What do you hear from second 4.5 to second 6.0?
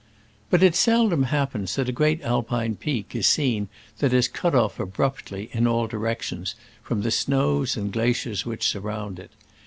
off ab ruptly, in all